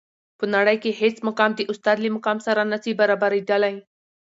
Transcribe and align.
په 0.39 0.45
نړۍ 0.55 0.77
کي 0.83 0.91
هیڅ 1.01 1.15
مقام 1.27 1.51
د 1.55 1.61
استاد 1.71 1.97
له 2.01 2.09
مقام 2.17 2.37
سره 2.47 2.61
نسي 2.71 2.91
برابري 2.99 3.41
دلای. 3.49 3.75